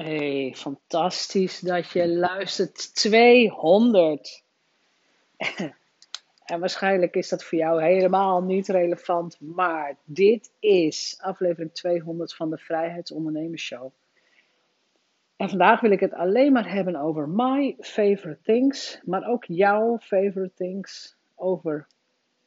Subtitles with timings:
[0.00, 2.94] Hey, fantastisch dat je luistert.
[2.94, 4.44] 200.
[6.44, 12.50] en waarschijnlijk is dat voor jou helemaal niet relevant, maar dit is aflevering 200 van
[12.50, 13.92] de Vrijheidsondernemersshow.
[15.36, 19.98] En vandaag wil ik het alleen maar hebben over my favorite things, maar ook jouw
[19.98, 21.16] favorite things.
[21.34, 21.86] Over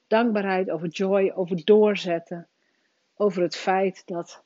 [0.08, 2.48] dankbaarheid, over joy, over doorzetten.
[3.16, 4.44] Over het feit dat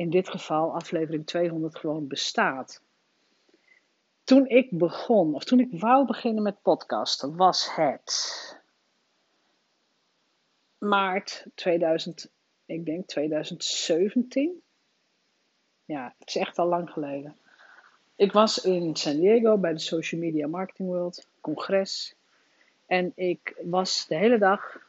[0.00, 2.82] in dit geval aflevering 200 gewoon bestaat.
[4.24, 8.58] Toen ik begon, of toen ik wou beginnen met podcasten, was het
[10.78, 12.30] maart 2000,
[12.66, 14.62] ik denk 2017.
[15.84, 17.36] Ja, het is echt al lang geleden.
[18.16, 22.14] Ik was in San Diego bij de Social Media Marketing World congres.
[22.86, 24.86] En ik was de hele dag,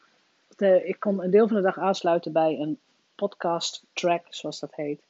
[0.56, 2.80] de, ik kon een deel van de dag aansluiten bij een
[3.28, 5.02] podcast track, zoals dat heet.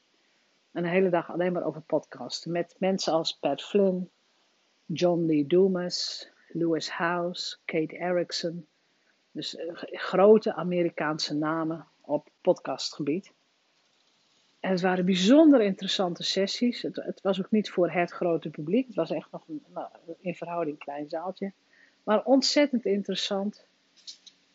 [0.71, 2.51] Een hele dag alleen maar over podcasten.
[2.51, 4.09] Met mensen als Pat Flynn,
[4.85, 8.67] John Lee Dumas, Lewis House, Kate Erickson.
[9.31, 13.31] Dus eh, grote Amerikaanse namen op podcastgebied.
[14.59, 16.81] En het waren bijzonder interessante sessies.
[16.81, 18.87] Het, het, was ook niet voor het grote publiek.
[18.87, 19.87] Het was echt nog een, nou,
[20.19, 21.51] in verhouding klein zaaltje.
[22.03, 23.65] Maar ontzettend interessant.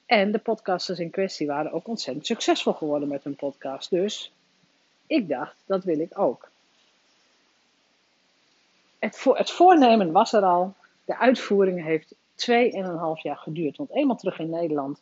[0.07, 3.91] En de podcasters in kwestie waren ook ontzettend succesvol geworden met hun podcast.
[3.91, 4.33] Dus
[5.07, 6.49] ik dacht, dat wil ik ook.
[8.99, 10.75] Het, het voornemen was er al.
[11.05, 13.77] De uitvoering heeft twee en een half jaar geduurd.
[13.77, 15.01] Want eenmaal terug in Nederland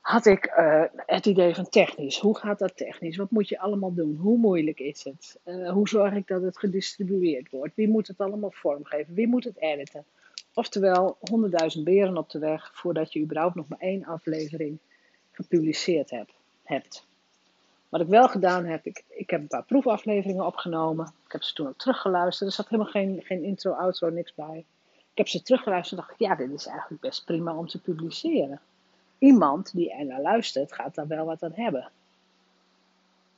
[0.00, 2.18] had ik uh, het idee van technisch.
[2.18, 3.16] Hoe gaat dat technisch?
[3.16, 4.16] Wat moet je allemaal doen?
[4.16, 5.38] Hoe moeilijk is het?
[5.44, 7.74] Uh, hoe zorg ik dat het gedistribueerd wordt?
[7.74, 9.14] Wie moet het allemaal vormgeven?
[9.14, 10.04] Wie moet het editen?
[10.58, 14.78] Oftewel, honderdduizend beren op de weg voordat je überhaupt nog maar één aflevering
[15.32, 16.10] gepubliceerd
[16.62, 17.06] hebt.
[17.88, 21.06] Wat ik wel gedaan heb, ik, ik heb een paar proefafleveringen opgenomen.
[21.24, 22.48] Ik heb ze toen ook teruggeluisterd.
[22.50, 24.64] Er zat helemaal geen, geen intro, outro, niks bij.
[24.94, 28.60] Ik heb ze teruggeluisterd en dacht, ja, dit is eigenlijk best prima om te publiceren.
[29.18, 31.90] Iemand die er naar luistert, gaat daar wel wat aan hebben.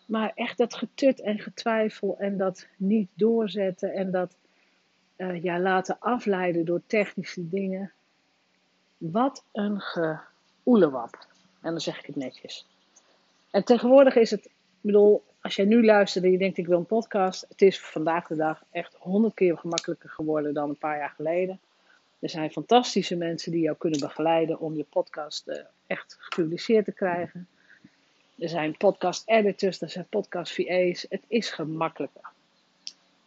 [0.07, 4.37] Maar echt dat getut en getwijfel en dat niet doorzetten en dat
[5.19, 7.93] uh, ja, laten afleiden door technische dingen.
[8.97, 11.27] Wat een geoelewap.
[11.61, 12.67] En dan zeg ik het netjes.
[13.51, 16.79] En tegenwoordig is het, ik bedoel, als jij nu luistert en je denkt ik wil
[16.79, 20.99] een podcast, het is vandaag de dag echt honderd keer gemakkelijker geworden dan een paar
[20.99, 21.61] jaar geleden.
[22.19, 25.57] Er zijn fantastische mensen die jou kunnen begeleiden om je podcast uh,
[25.87, 27.49] echt gepubliceerd te krijgen.
[28.39, 31.07] Er zijn podcast editors, er zijn podcast VA's.
[31.09, 32.33] Het is gemakkelijker.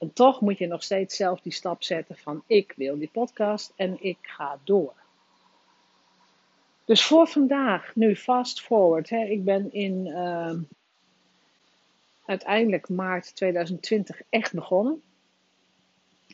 [0.01, 3.73] En toch moet je nog steeds zelf die stap zetten van ik wil die podcast
[3.75, 4.93] en ik ga door.
[6.85, 9.09] Dus voor vandaag, nu fast forward.
[9.09, 10.53] Hè, ik ben in uh,
[12.25, 15.01] uiteindelijk maart 2020 echt begonnen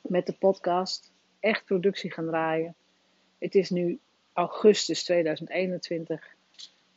[0.01, 1.11] met de podcast.
[1.39, 2.75] Echt productie gaan draaien.
[3.37, 3.99] Het is nu
[4.33, 6.35] augustus 2021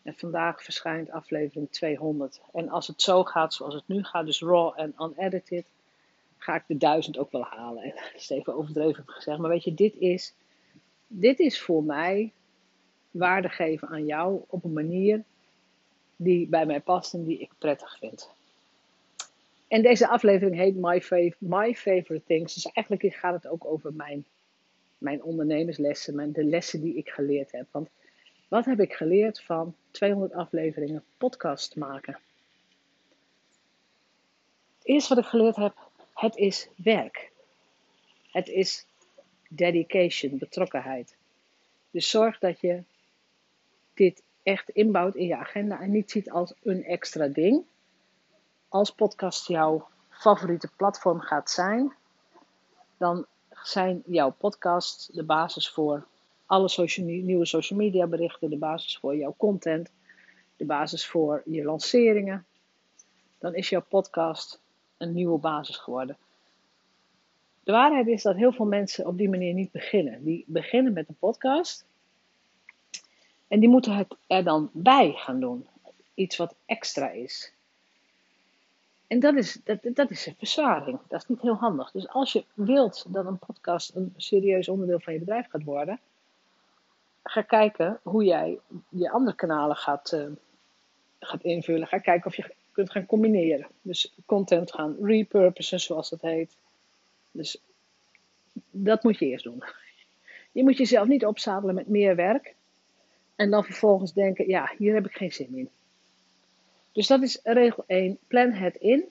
[0.02, 2.40] en vandaag verschijnt aflevering 200.
[2.52, 5.66] En als het zo gaat zoals het nu gaat, dus raw en unedited,
[6.40, 7.82] ga ik de duizend ook wel halen.
[7.82, 9.38] En dat is even overdreven gezegd.
[9.38, 10.34] Maar weet je, dit is,
[11.06, 12.32] dit is voor mij
[13.10, 15.24] waarde geven aan jou op een manier
[16.16, 18.30] die bij mij past en die ik prettig vind.
[19.68, 22.54] En deze aflevering heet My, Fav My Favorite Things.
[22.54, 24.24] Dus eigenlijk gaat het ook over mijn,
[24.98, 27.66] mijn ondernemerslessen, mijn, de lessen die ik geleerd heb.
[27.70, 27.88] Want
[28.48, 32.18] wat heb ik geleerd van 200 afleveringen podcast maken?
[34.78, 35.89] Het eerste wat ik geleerd heb,
[36.20, 37.30] het is werk.
[38.30, 38.86] Het is
[39.48, 41.16] dedication, betrokkenheid.
[41.90, 42.82] Dus zorg dat je
[43.94, 47.64] dit echt inbouwt in je agenda en niet ziet als een extra ding.
[48.68, 51.92] Als podcast jouw favoriete platform gaat zijn,
[52.96, 53.26] dan
[53.62, 56.06] zijn jouw podcasts de basis voor
[56.46, 59.90] alle nieuwe social media berichten, de basis voor jouw content,
[60.56, 62.46] de basis voor je lanceringen.
[63.38, 64.60] Dan is jouw podcast
[65.00, 66.16] een nieuwe basis geworden.
[67.64, 70.24] De waarheid is dat heel veel mensen op die manier niet beginnen.
[70.24, 71.86] Die beginnen met een podcast
[73.48, 75.66] en die moeten het er dan bij gaan doen.
[76.14, 77.52] Iets wat extra is.
[79.06, 80.98] En dat is, dat, dat is een verzwaring.
[81.08, 81.90] Dat is niet heel handig.
[81.90, 86.00] Dus als je wilt dat een podcast een serieus onderdeel van je bedrijf gaat worden,
[87.22, 88.58] ga kijken hoe jij
[88.88, 90.26] je andere kanalen gaat, uh,
[91.20, 91.86] gaat invullen.
[91.86, 92.54] Ga kijken of je
[92.88, 93.66] gaan combineren.
[93.82, 96.56] Dus content gaan repurposen, zoals dat heet.
[97.30, 97.60] Dus
[98.70, 99.64] dat moet je eerst doen.
[100.52, 102.54] Je moet jezelf niet opzadelen met meer werk.
[103.36, 105.68] En dan vervolgens denken, ja, hier heb ik geen zin in.
[106.92, 108.18] Dus dat is regel 1.
[108.26, 109.04] Plan het in.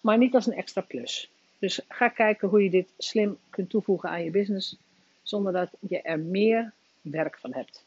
[0.00, 1.30] maar niet als een extra plus.
[1.58, 4.76] Dus ga kijken hoe je dit slim kunt toevoegen aan je business,
[5.22, 7.84] zonder dat je er meer werk van hebt.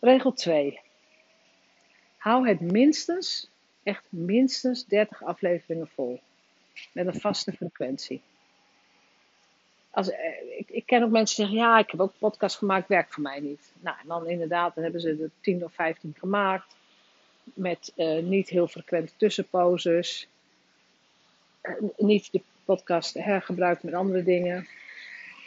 [0.00, 0.80] Regel 2.
[2.18, 3.50] Hou het minstens,
[3.82, 6.20] echt minstens 30 afleveringen vol.
[6.92, 8.22] Met een vaste frequentie.
[9.90, 12.88] Als, eh, ik, ik, ken ook mensen die zeggen, ja, ik heb ook podcast gemaakt,
[12.88, 13.72] werkt voor mij niet.
[13.80, 16.76] Nou, en dan inderdaad, dan hebben ze er 10 of 15 gemaakt.
[17.44, 20.28] Met uh, niet heel frequente tussenposes.
[21.62, 24.68] Uh, niet de podcast hergebruikt met andere dingen.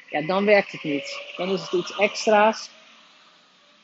[0.10, 1.34] Ja, dan werkt het niet.
[1.38, 2.70] Dan is het iets extra's.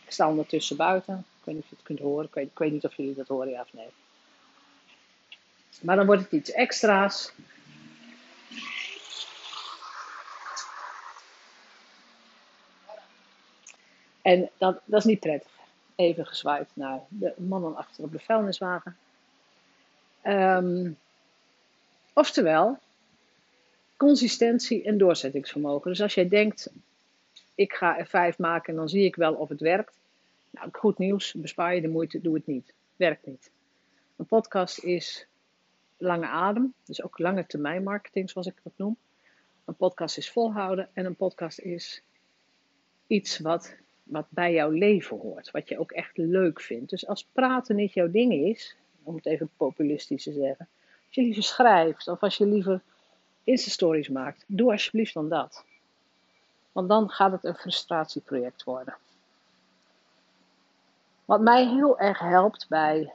[0.06, 1.25] Ik sta ondertussen buiten.
[1.48, 2.26] Weet niet of je het kunt horen.
[2.26, 3.88] Ik weet, ik weet niet of jullie dat horen, ja of nee.
[5.82, 7.34] Maar dan wordt het iets extra's.
[14.22, 15.52] En dat, dat is niet prettig.
[15.96, 18.98] Even gezwaaid naar de mannen achter op de vuilniswagen.
[20.24, 20.98] Um,
[22.14, 22.80] oftewel,
[23.98, 25.92] consistentie en doorzettingsvermogen.
[25.92, 26.70] Dus als jij denkt,
[27.56, 29.96] ik ga er vijf maken en dan zie ik wel of het werkt.
[30.50, 32.74] Nou, goed nieuws, bespaar je de moeite, doe het niet.
[32.96, 33.52] Werkt niet.
[34.16, 35.28] Een podcast is
[35.98, 38.98] lange adem, dus ook lange termijn marketing zoals ik dat noem.
[39.66, 42.02] Een podcast is volhouden en een podcast is
[43.08, 46.90] iets wat, wat bij jouw leven hoort, wat je ook echt leuk vindt.
[46.90, 50.68] Dus als praten niet jouw ding is, om het even populistisch te zeggen,
[51.06, 52.82] als je liever schrijft of als je liever
[53.44, 55.66] Insta-stories maakt, doe alsjeblieft dan dat.
[56.72, 58.96] Want dan gaat het een frustratieproject worden.
[61.27, 63.12] Wat mij heel erg helpt bij,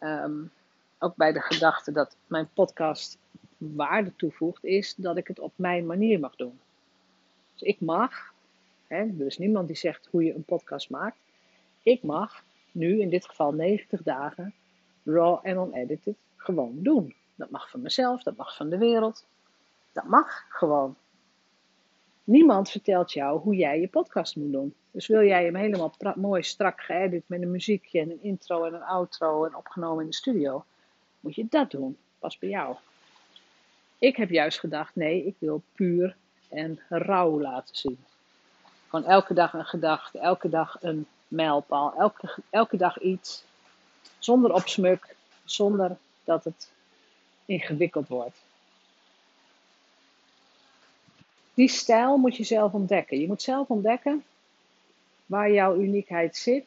[0.00, 0.50] um,
[0.98, 3.18] ook bij de gedachte dat mijn podcast
[3.56, 6.60] waarde toevoegt, is dat ik het op mijn manier mag doen.
[7.52, 8.32] Dus ik mag,
[8.86, 11.16] hè, er is niemand die zegt hoe je een podcast maakt.
[11.82, 14.54] Ik mag nu in dit geval 90 dagen
[15.04, 17.14] raw en unedited gewoon doen.
[17.34, 19.26] Dat mag van mezelf, dat mag van de wereld.
[19.92, 20.96] Dat mag gewoon.
[22.24, 24.74] Niemand vertelt jou hoe jij je podcast moet doen.
[24.90, 28.74] Dus wil jij hem helemaal mooi strak geëdit met een muziekje en een intro en
[28.74, 30.64] een outro en opgenomen in de studio,
[31.20, 31.96] moet je dat doen.
[32.18, 32.76] Pas bij jou.
[33.98, 36.16] Ik heb juist gedacht, nee, ik wil puur
[36.48, 37.98] en rauw laten zien.
[38.88, 43.44] Gewoon elke dag een gedachte, elke dag een mijlpaal, elke, elke dag iets.
[44.18, 46.72] Zonder opsmuk, zonder dat het
[47.44, 48.36] ingewikkeld wordt.
[51.54, 53.20] Die stijl moet je zelf ontdekken.
[53.20, 54.24] Je moet zelf ontdekken
[55.26, 56.64] waar jouw uniekheid zit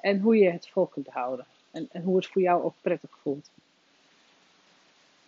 [0.00, 1.46] en hoe je het vol kunt houden.
[1.70, 3.50] En, en hoe het voor jou ook prettig voelt.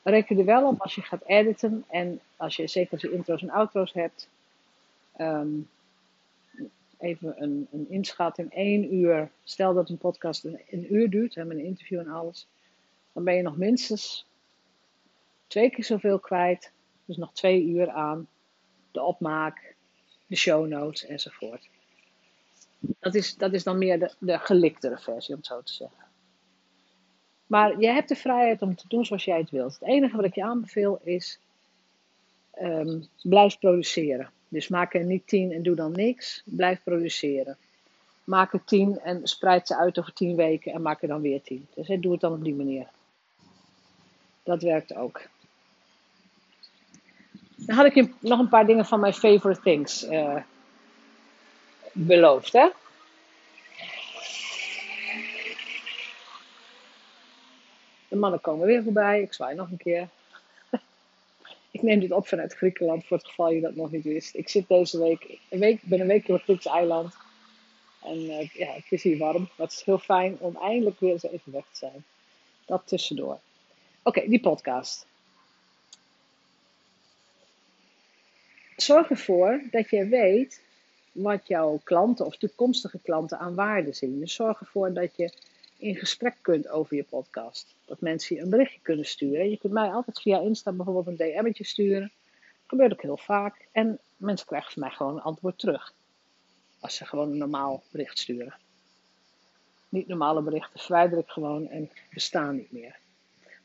[0.03, 3.43] Reken er wel op als je gaat editen en als je zeker als je intro's
[3.43, 4.29] en outro's hebt.
[5.21, 5.69] Um,
[6.99, 9.31] even een, een inschatting, één uur.
[9.45, 12.47] Stel dat een podcast een, een uur duurt, hè, met een interview en alles.
[13.13, 14.27] Dan ben je nog minstens
[15.47, 16.73] twee keer zoveel kwijt.
[17.05, 18.29] Dus nog twee uur aan
[18.97, 19.75] de opmaak,
[20.27, 21.69] de show notes enzovoort.
[22.79, 26.05] Dat is, dat is dan meer de, de geliktere versie, om het zo te zeggen.
[27.47, 29.73] Maar je hebt de vrijheid om te doen zoals jij het wilt.
[29.73, 31.39] Het enige wat ik je aanbeveel is:
[32.61, 34.31] um, blijf produceren.
[34.49, 36.43] Dus maak er niet tien en doe dan niks.
[36.45, 37.57] Blijf produceren.
[38.25, 41.43] Maak er tien en spreid ze uit over tien weken en maak er dan weer
[41.43, 41.67] tien.
[41.75, 42.87] Dus doe het dan op die manier.
[44.43, 45.29] Dat werkt ook.
[47.57, 50.37] Dan had ik je nog een paar dingen van mijn favorite things uh,
[51.93, 52.69] beloofd, hè?
[58.09, 59.21] De mannen komen weer voorbij.
[59.23, 60.09] Ik zwaai nog een keer.
[61.71, 64.35] ik neem dit op vanuit Griekenland voor het geval je dat nog niet wist.
[64.35, 67.15] Ik zit deze week, een week ben een week op het Griekse eiland.
[68.03, 69.49] En uh, ja, het is hier warm.
[69.57, 72.05] Het is heel fijn om eindelijk weer eens even weg te zijn.
[72.65, 73.39] Dat tussendoor.
[74.03, 75.07] Oké, die podcast.
[78.77, 80.63] Zorg ervoor dat je weet
[81.13, 84.21] wat jouw klanten of toekomstige klanten aan waarde zien.
[84.21, 85.33] Dus zorg ervoor dat je
[85.77, 87.75] in gesprek kunt over je podcast.
[87.85, 89.51] Dat mensen je een berichtje kunnen sturen.
[89.51, 92.01] Je kunt mij altijd via Insta bijvoorbeeld een DM'tje sturen.
[92.01, 93.69] Dat gebeurt ook heel vaak.
[93.73, 95.93] En mensen krijgen van mij gewoon een antwoord terug.
[96.81, 98.55] Als ze gewoon een normaal bericht sturen.
[99.89, 102.97] Niet normale berichten verwijder ik gewoon en bestaan niet meer.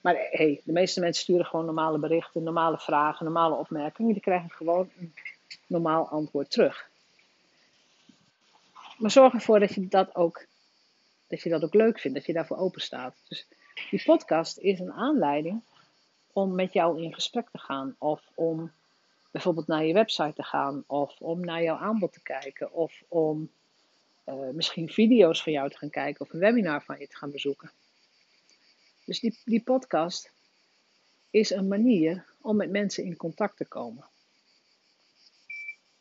[0.01, 4.13] Maar hey, de meeste mensen sturen gewoon normale berichten, normale vragen, normale opmerkingen.
[4.13, 5.13] Die krijgen gewoon een
[5.67, 6.89] normaal antwoord terug.
[8.97, 10.45] Maar zorg ervoor dat je dat ook,
[11.27, 13.15] dat je dat ook leuk vindt, dat je daarvoor open staat.
[13.27, 13.47] Dus
[13.89, 15.61] die podcast is een aanleiding
[16.33, 17.95] om met jou in gesprek te gaan.
[17.97, 18.71] Of om
[19.31, 20.83] bijvoorbeeld naar je website te gaan.
[20.87, 22.73] Of om naar jouw aanbod te kijken.
[22.73, 23.49] Of om
[24.25, 26.25] uh, misschien video's van jou te gaan kijken.
[26.25, 27.71] Of een webinar van je te gaan bezoeken.
[29.11, 30.31] Dus die, die podcast
[31.29, 34.05] is een manier om met mensen in contact te komen.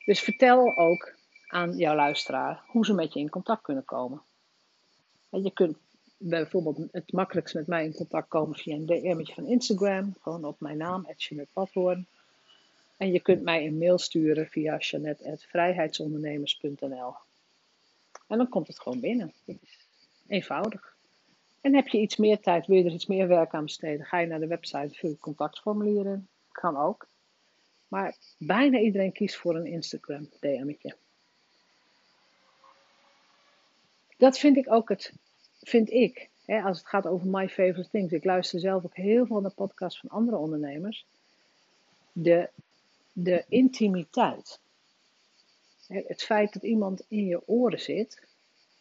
[0.05, 1.14] Dus vertel ook
[1.47, 4.23] aan jouw luisteraar hoe ze met je in contact kunnen komen.
[5.31, 5.76] En je kunt
[6.17, 10.61] bijvoorbeeld het makkelijkst met mij in contact komen via een DM'tje van Instagram, gewoon op
[10.61, 11.07] mijn naam,
[11.52, 12.07] Pathoorn.
[12.97, 17.14] En je kunt mij een mail sturen via jeanette.vrijheidsondernemers.nl.
[18.26, 19.33] En dan komt het gewoon binnen.
[19.45, 19.57] Is
[20.26, 20.99] eenvoudig.
[21.61, 24.19] En heb je iets meer tijd, wil je er iets meer werk aan besteden, ga
[24.19, 26.29] je naar de website, vul je contactformulieren.
[26.52, 27.09] Kan ook.
[27.88, 30.97] Maar bijna iedereen kiest voor een Instagram DM'tje.
[34.17, 35.12] Dat vind ik ook het,
[35.61, 38.12] vind ik, hè, als het gaat over my favorite things.
[38.12, 41.07] Ik luister zelf ook heel veel naar podcasts van andere ondernemers.
[42.12, 42.50] De,
[43.12, 44.61] de intimiteit.
[45.87, 48.23] Het feit dat iemand in je oren zit,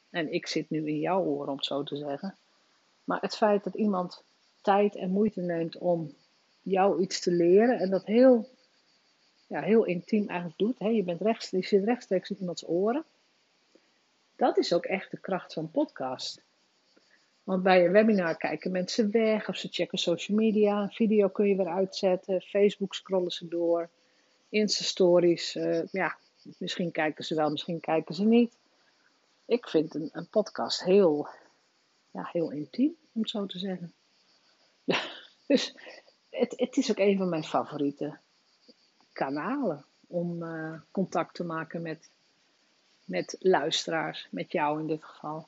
[0.10, 2.38] en ik zit nu in jouw oren om het zo te zeggen,
[3.10, 4.24] maar het feit dat iemand
[4.62, 6.14] tijd en moeite neemt om
[6.62, 8.50] jou iets te leren en dat heel,
[9.48, 10.88] ja, heel intiem eigenlijk doet, hè?
[10.88, 13.04] Je, bent zit rechtstreeks in iemands oren,
[14.36, 16.42] dat is ook echt de kracht van podcast.
[17.44, 20.82] Want bij een webinar kijken mensen weg of ze checken social media.
[20.82, 22.42] Een video kun je weer uitzetten.
[22.42, 23.90] Facebook scrollen ze door.
[24.50, 25.56] Insta-stories.
[25.56, 26.18] Uh, ja,
[26.58, 28.58] misschien kijken ze wel, misschien kijken ze niet.
[29.46, 31.28] Ik vind een, een podcast heel,
[32.12, 33.94] ja, heel intiem, om het zo te zeggen.
[35.48, 35.76] dus
[36.30, 38.18] het, het is ook een van mijn favoriete
[39.14, 42.10] kanalen om uh, contact te maken met
[43.10, 45.48] met luisteraars, met jou in dit geval.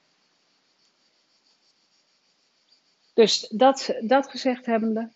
[3.13, 5.11] Dus dat, dat gezegd hebbende,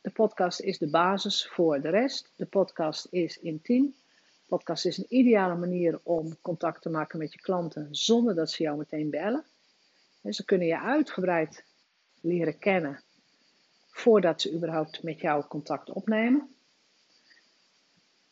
[0.00, 2.32] de podcast is de basis voor de rest.
[2.36, 3.84] De podcast is intiem.
[3.84, 8.50] De podcast is een ideale manier om contact te maken met je klanten zonder dat
[8.50, 9.44] ze jou meteen bellen.
[10.34, 11.64] Ze kunnen je uitgebreid
[12.20, 13.02] leren kennen
[13.90, 16.54] voordat ze überhaupt met jou contact opnemen.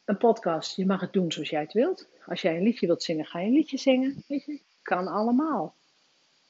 [0.05, 2.09] Een podcast, je mag het doen zoals jij het wilt.
[2.27, 4.25] Als jij een liedje wilt zingen, ga je een liedje zingen.
[4.29, 5.75] Weet je, kan allemaal.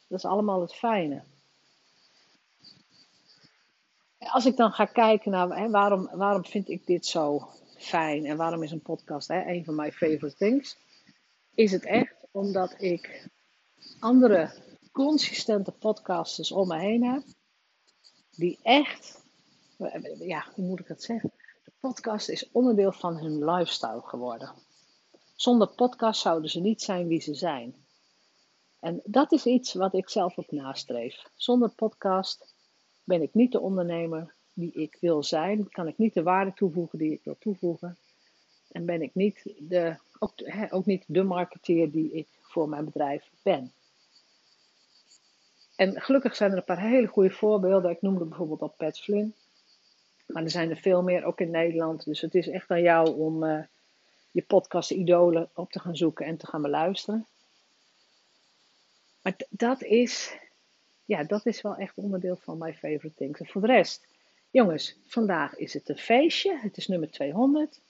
[0.07, 1.23] Dat is allemaal het fijne.
[4.19, 8.37] Als ik dan ga kijken naar hè, waarom, waarom vind ik dit zo fijn en
[8.37, 10.77] waarom is een podcast hè, een van mijn favorite things,
[11.55, 13.29] is het echt omdat ik
[13.99, 14.64] andere
[14.95, 17.23] consistente podcasters om me heen heb,
[18.31, 19.23] die echt,
[20.19, 21.33] ja, hoe moet ik dat zeggen?
[21.65, 24.53] De podcast is onderdeel van hun lifestyle geworden.
[25.35, 27.75] Zonder podcast zouden ze niet zijn wie ze zijn.
[28.81, 31.23] En dat is iets wat ik zelf ook nastreef.
[31.37, 32.55] Zonder podcast
[33.05, 35.69] ben ik niet de ondernemer die ik wil zijn.
[35.69, 37.99] Kan ik niet de waarde toevoegen die ik wil toevoegen.
[38.71, 40.33] En ben ik niet de, ook,
[40.71, 43.73] ook niet de marketeer die ik voor mijn bedrijf ben.
[45.77, 47.91] En gelukkig zijn er een paar hele goede voorbeelden.
[47.91, 49.35] Ik noemde bijvoorbeeld al Pat Flynn.
[50.27, 52.05] Maar er zijn er veel meer, ook in Nederland.
[52.05, 53.63] Dus het is echt aan jou om, uh,
[54.35, 57.27] je podcast-idolen op te gaan zoeken en te gaan beluisteren.
[59.23, 60.37] Maar dat is,
[61.05, 63.41] ja, dat is wel echt onderdeel van mijn favorite things.
[63.41, 64.07] En voor de rest,
[64.51, 66.59] jongens, vandaag is het een feestje.
[66.59, 67.81] Het is nummer 200.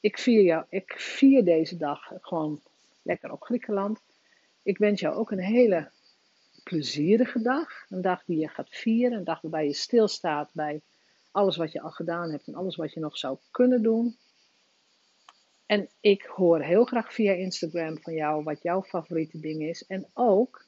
[0.00, 2.60] Ik vier, jou, ik vier deze dag gewoon
[3.02, 4.00] lekker op Griekenland.
[4.62, 5.90] Ik wens jou ook een hele
[6.70, 7.68] plezierige dag.
[7.88, 9.18] Een dag die je gaat vieren.
[9.18, 10.82] Een dag waarbij je stilstaat bij
[11.30, 14.16] alles wat je al gedaan hebt en alles wat je nog zou kunnen doen.
[15.66, 19.86] En ik hoor heel graag via Instagram van jou wat jouw favoriete ding is.
[19.86, 20.66] En ook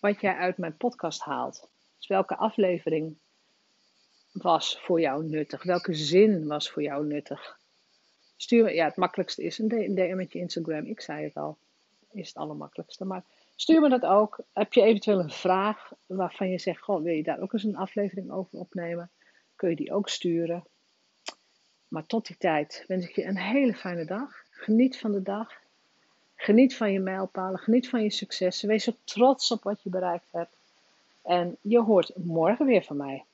[0.00, 1.68] wat jij uit mijn podcast haalt.
[1.98, 3.16] Dus welke aflevering
[4.32, 5.62] was voor jou nuttig?
[5.62, 7.58] Welke zin was voor jou nuttig?
[8.36, 10.86] Stuur me, ja, het makkelijkste is een DM met je Instagram.
[10.86, 11.58] Ik zei het al,
[12.10, 13.04] is het allermakkelijkste.
[13.04, 13.24] Maar
[13.62, 14.40] stuur me dat ook.
[14.52, 17.76] Heb je eventueel een vraag waarvan je zegt: Goh, wil je daar ook eens een
[17.76, 19.10] aflevering over opnemen?
[19.56, 20.64] Kun je die ook sturen?
[21.88, 24.44] Maar tot die tijd wens ik je een hele fijne dag.
[24.50, 25.52] Geniet van de dag.
[26.34, 27.58] Geniet van je mijlpalen.
[27.58, 28.68] Geniet van je successen.
[28.68, 30.56] Wees ook trots op wat je bereikt hebt.
[31.22, 33.24] En je hoort morgen weer van mij.